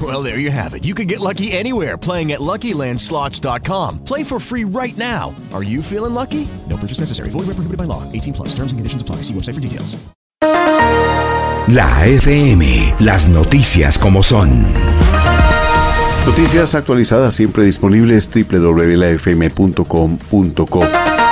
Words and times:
Well, 0.00 0.22
there 0.22 0.38
you 0.38 0.50
have 0.50 0.74
it. 0.74 0.84
You 0.84 0.94
can 0.94 1.06
get 1.06 1.18
lucky 1.18 1.50
anywhere 1.50 1.96
playing 1.96 2.30
at 2.32 2.40
LuckyLandSlots.com. 2.40 4.04
Play 4.04 4.22
for 4.22 4.38
free 4.38 4.64
right 4.64 4.96
now. 4.96 5.34
Are 5.52 5.64
you 5.64 5.82
feeling 5.82 6.14
lucky? 6.14 6.46
No 6.68 6.76
purchase 6.76 7.00
necessary. 7.00 7.30
Void 7.30 7.46
where 7.46 7.56
prohibited 7.56 7.78
by 7.78 7.84
law. 7.84 8.04
18 8.12 8.34
plus. 8.34 8.48
Terms 8.50 8.70
and 8.70 8.78
conditions 8.78 9.02
apply. 9.02 9.22
See 9.22 9.34
website 9.34 9.54
for 9.54 9.60
details. 9.60 9.96
La 11.68 12.06
FM, 12.06 12.94
las 13.00 13.28
noticias 13.28 13.98
como 13.98 14.22
son. 14.22 14.48
Noticias 16.24 16.74
actualizadas 16.74 17.34
siempre 17.34 17.66
disponibles 17.66 18.30
www.lafm.com.co. 18.30 18.88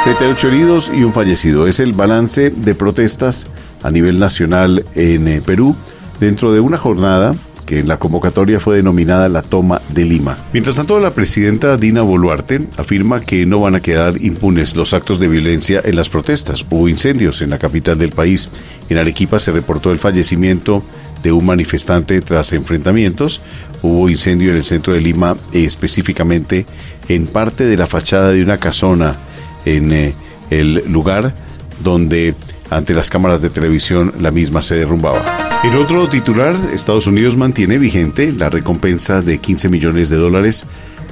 38 0.04 0.48
heridos 0.48 0.90
y 0.94 1.04
un 1.04 1.12
fallecido. 1.12 1.66
Es 1.66 1.80
el 1.80 1.94
balance 1.94 2.50
de 2.50 2.74
protestas 2.74 3.46
a 3.82 3.90
nivel 3.90 4.18
nacional 4.18 4.84
en 4.94 5.26
eh, 5.26 5.40
Perú 5.40 5.74
dentro 6.20 6.52
de 6.52 6.60
una 6.60 6.76
jornada 6.76 7.34
que 7.66 7.80
en 7.80 7.88
la 7.88 7.98
convocatoria 7.98 8.60
fue 8.60 8.76
denominada 8.76 9.28
la 9.28 9.42
toma 9.42 9.82
de 9.90 10.04
Lima. 10.04 10.38
Mientras 10.52 10.76
tanto, 10.76 10.98
la 11.00 11.10
presidenta 11.10 11.76
Dina 11.76 12.02
Boluarte 12.02 12.62
afirma 12.78 13.20
que 13.20 13.44
no 13.44 13.60
van 13.60 13.74
a 13.74 13.80
quedar 13.80 14.22
impunes 14.22 14.76
los 14.76 14.94
actos 14.94 15.18
de 15.18 15.28
violencia 15.28 15.82
en 15.84 15.96
las 15.96 16.08
protestas. 16.08 16.64
Hubo 16.70 16.88
incendios 16.88 17.42
en 17.42 17.50
la 17.50 17.58
capital 17.58 17.98
del 17.98 18.12
país. 18.12 18.48
En 18.88 18.98
Arequipa 18.98 19.38
se 19.38 19.52
reportó 19.52 19.92
el 19.92 19.98
fallecimiento 19.98 20.82
de 21.22 21.32
un 21.32 21.44
manifestante 21.44 22.20
tras 22.20 22.52
enfrentamientos. 22.52 23.40
Hubo 23.82 24.08
incendio 24.08 24.50
en 24.50 24.56
el 24.56 24.64
centro 24.64 24.94
de 24.94 25.00
Lima, 25.00 25.36
específicamente 25.52 26.66
en 27.08 27.26
parte 27.26 27.64
de 27.64 27.76
la 27.76 27.86
fachada 27.86 28.30
de 28.30 28.42
una 28.42 28.58
casona 28.58 29.16
en 29.64 29.92
eh, 29.92 30.14
el 30.50 30.84
lugar 30.88 31.34
donde 31.82 32.34
ante 32.70 32.94
las 32.94 33.10
cámaras 33.10 33.42
de 33.42 33.50
televisión 33.50 34.12
la 34.18 34.30
misma 34.30 34.62
se 34.62 34.76
derrumbaba. 34.76 35.60
En 35.64 35.74
otro 35.76 36.08
titular, 36.08 36.54
Estados 36.72 37.06
Unidos 37.06 37.36
mantiene 37.36 37.78
vigente 37.78 38.32
la 38.32 38.50
recompensa 38.50 39.22
de 39.22 39.38
15 39.38 39.68
millones 39.68 40.08
de 40.08 40.16
dólares 40.16 40.66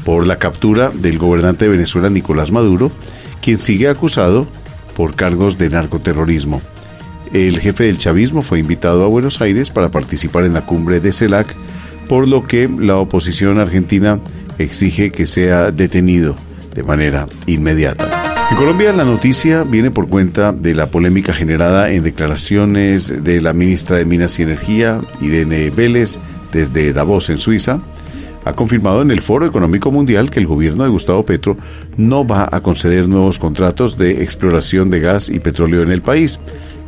por 0.05 0.27
la 0.27 0.38
captura 0.38 0.91
del 0.91 1.19
gobernante 1.19 1.64
de 1.64 1.72
Venezuela 1.72 2.11
Nicolás 2.11 2.52
Maduro, 2.52 2.92
quien 3.41 3.58
sigue 3.58 3.88
acusado 3.88 4.46
por 4.96 5.14
cargos 5.14 5.58
de 5.58 5.70
narcoterrorismo. 5.70 6.61
El 7.33 7.58
jefe 7.58 7.84
del 7.84 7.98
chavismo 7.98 8.42
fue 8.42 8.61
invitado 8.61 9.02
a 9.02 9.08
Buenos 9.08 9.41
Aires 9.41 9.70
para 9.70 9.91
participar 9.91 10.44
en 10.44 10.52
la 10.52 10.61
cumbre 10.61 11.00
de 11.00 11.12
CELAC, 11.12 11.55
por 12.08 12.28
lo 12.28 12.46
que 12.46 12.68
la 12.68 12.96
oposición 12.96 13.58
argentina 13.58 14.20
exige 14.58 15.11
que 15.11 15.27
sea 15.27 15.73
detenido 15.73 16.36
de 16.74 16.84
manera 16.84 17.27
inmediata. 17.46 18.14
En 18.50 18.56
Colombia 18.58 18.92
la 18.92 19.05
noticia 19.05 19.64
viene 19.64 19.90
por 19.90 20.06
cuenta 20.06 20.52
de 20.52 20.74
la 20.74 20.86
polémica 20.86 21.32
generada 21.32 21.90
en 21.90 22.02
declaraciones 22.05 23.24
de 23.24 23.40
la 23.40 23.52
ministra 23.52 23.96
de 23.96 24.05
Minas 24.05 24.38
y 24.38 24.42
Energía, 24.42 25.00
Irene 25.20 25.70
Vélez, 25.70 26.18
desde 26.52 26.92
Davos, 26.92 27.30
en 27.30 27.38
Suiza. 27.38 27.80
Ha 28.44 28.52
confirmado 28.52 29.00
en 29.00 29.10
el 29.10 29.22
Foro 29.22 29.46
Económico 29.46 29.90
Mundial 29.90 30.30
que 30.30 30.40
el 30.40 30.46
gobierno 30.46 30.84
de 30.84 30.90
Gustavo 30.90 31.24
Petro 31.24 31.56
no 31.96 32.27
va 32.27 32.48
a 32.52 32.60
conceder 32.60 33.08
nuevos 33.08 33.38
contratos 33.38 33.96
de 33.96 34.22
exploración 34.22 34.90
de 34.90 35.00
gas 35.00 35.30
y 35.30 35.40
petróleo 35.40 35.83
en 35.83 35.90
el 35.90 36.02
país. 36.02 36.38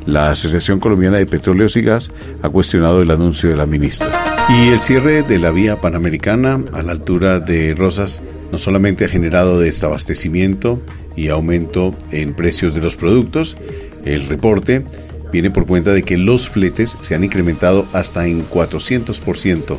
La 0.06 0.31
Asociación 0.31 0.78
Colombiana 0.78 1.19
de 1.19 1.27
Petróleos 1.27 1.77
y 1.77 1.83
Gas 1.83 2.12
ha 2.43 2.49
cuestionado 2.49 3.03
el 3.03 3.11
anuncio 3.11 3.50
de 3.50 3.56
la 3.56 3.67
ministra. 3.67 4.47
Y 4.49 4.69
el 4.69 4.81
cierre 4.81 5.25
de 5.25 5.41
la 5.41 5.50
vía 5.50 5.81
panamericana 5.81 6.65
a 6.72 6.83
la 6.83 6.93
altura 6.93 7.41
de 7.41 7.75
Rosas 7.75 8.22
no 8.53 8.59
solamente 8.59 9.05
ha 9.05 9.09
generado 9.09 9.59
desabastecimiento 9.59 10.81
y 11.16 11.28
aumento 11.28 11.93
en 12.12 12.34
precios 12.34 12.72
de 12.75 12.81
los 12.81 12.97
productos, 12.97 13.56
el 14.05 14.28
reporte 14.28 14.84
viene 15.33 15.50
por 15.50 15.66
cuenta 15.66 15.93
de 15.93 16.05
que 16.05 16.16
los 16.16 16.49
fletes 16.49 16.97
se 17.00 17.16
han 17.16 17.25
incrementado 17.25 17.84
hasta 17.93 18.27
en 18.27 18.49
400% 18.49 19.78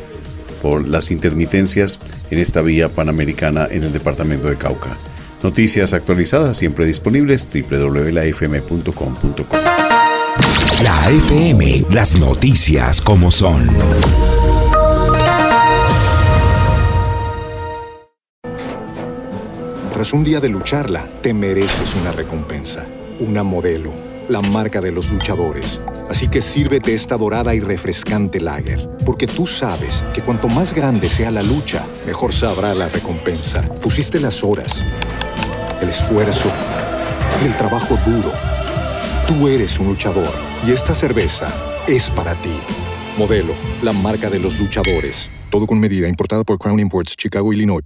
por 0.60 0.86
las 0.86 1.10
intermitencias 1.10 1.98
en 2.30 2.38
esta 2.38 2.60
vía 2.60 2.90
panamericana 2.90 3.66
en 3.70 3.84
el 3.84 3.92
departamento 3.92 4.48
de 4.48 4.56
Cauca. 4.56 4.96
Noticias 5.42 5.94
actualizadas 5.94 6.56
siempre 6.58 6.84
disponibles 6.84 7.48
www.lafm.com.co. 7.52 8.98
La 10.82 11.10
FM, 11.10 11.86
las 11.90 12.14
noticias 12.14 13.00
como 13.00 13.32
son. 13.32 13.68
Tras 19.92 20.12
un 20.12 20.22
día 20.22 20.38
de 20.38 20.48
lucharla, 20.48 21.04
te 21.20 21.34
mereces 21.34 21.96
una 21.96 22.12
recompensa, 22.12 22.86
una 23.18 23.42
modelo, 23.42 23.90
la 24.28 24.38
marca 24.38 24.80
de 24.80 24.92
los 24.92 25.10
luchadores. 25.10 25.82
Así 26.08 26.28
que 26.28 26.40
sírvete 26.40 26.94
esta 26.94 27.16
dorada 27.16 27.56
y 27.56 27.60
refrescante 27.60 28.38
lager, 28.38 28.88
porque 29.04 29.26
tú 29.26 29.48
sabes 29.48 30.04
que 30.14 30.22
cuanto 30.22 30.46
más 30.46 30.72
grande 30.72 31.08
sea 31.08 31.32
la 31.32 31.42
lucha, 31.42 31.84
mejor 32.06 32.32
sabrá 32.32 32.72
la 32.74 32.88
recompensa. 32.88 33.62
Pusiste 33.62 34.20
las 34.20 34.44
horas, 34.44 34.84
el 35.80 35.88
esfuerzo, 35.88 36.52
el 37.44 37.56
trabajo 37.56 37.98
duro. 38.06 38.32
Tú 39.26 39.48
eres 39.48 39.76
un 39.80 39.88
luchador 39.88 40.47
y 40.66 40.72
esta 40.72 40.94
cerveza 40.94 41.48
es 41.86 42.10
para 42.10 42.34
ti. 42.36 42.58
Modelo, 43.16 43.54
la 43.82 43.92
marca 43.92 44.30
de 44.30 44.38
los 44.38 44.58
luchadores. 44.60 45.30
Todo 45.50 45.66
con 45.66 45.80
medida, 45.80 46.08
importada 46.08 46.44
por 46.44 46.58
Crown 46.58 46.80
Imports, 46.80 47.14
Chicago, 47.16 47.52
Illinois. 47.52 47.82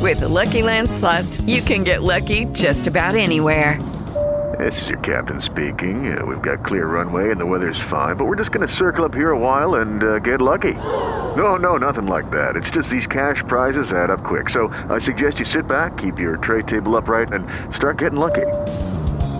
With 0.00 0.20
the 0.20 0.28
Lucky 0.28 0.62
Land 0.62 0.90
slots, 0.90 1.40
you 1.46 1.62
can 1.62 1.82
get 1.84 2.02
lucky 2.02 2.46
just 2.52 2.86
about 2.86 3.14
anywhere. 3.16 3.78
This 4.58 4.80
is 4.82 4.88
your 4.88 4.98
captain 4.98 5.40
speaking. 5.40 6.16
Uh, 6.16 6.24
we've 6.24 6.42
got 6.42 6.64
clear 6.64 6.86
runway 6.86 7.30
and 7.30 7.40
the 7.40 7.46
weather's 7.46 7.80
fine, 7.90 8.16
but 8.16 8.26
we're 8.26 8.36
just 8.36 8.52
going 8.52 8.66
to 8.66 8.72
circle 8.72 9.04
up 9.04 9.14
here 9.14 9.30
a 9.30 9.38
while 9.38 9.76
and 9.76 10.04
uh, 10.04 10.18
get 10.20 10.40
lucky. 10.40 10.74
No, 11.36 11.56
no, 11.56 11.76
nothing 11.76 12.06
like 12.06 12.30
that. 12.30 12.54
It's 12.56 12.70
just 12.70 12.88
these 12.88 13.06
cash 13.06 13.42
prizes 13.48 13.90
add 13.92 14.10
up 14.10 14.22
quick. 14.22 14.50
So 14.50 14.68
I 14.90 15.00
suggest 15.00 15.38
you 15.38 15.44
sit 15.44 15.66
back, 15.66 15.96
keep 15.96 16.18
your 16.18 16.36
tray 16.36 16.62
table 16.62 16.96
upright, 16.96 17.32
and 17.32 17.46
start 17.74 17.98
getting 17.98 18.18
lucky. 18.18 18.46